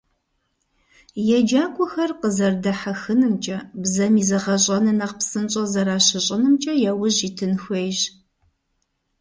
ЕджакӀуэхэр 1.37 2.11
къэзэрыдэхьэхынымкӀэ, 2.19 3.57
бзэм 3.81 4.13
и 4.21 4.23
зэгъэщӀэныр 4.29 4.97
нэхъ 4.99 5.15
псынщӀэ 5.19 5.63
зэращыщӀынымкӀэ 5.71 6.73
яужь 6.89 7.21
итын 7.27 7.53
хуейщ. 7.61 7.99